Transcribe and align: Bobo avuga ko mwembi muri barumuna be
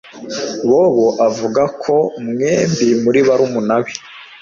Bobo 0.69 1.07
avuga 1.27 1.61
ko 1.83 1.95
mwembi 2.27 2.87
muri 3.03 3.19
barumuna 3.27 3.75
be 3.83 3.93